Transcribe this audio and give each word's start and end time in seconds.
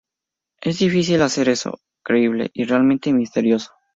Es 0.63 0.79
difícil 0.79 1.21
hacer 1.21 1.47
eso 1.47 1.77
creíble 2.01 2.49
y 2.55 2.63
realmente 2.63 3.13
misterioso. 3.13 3.69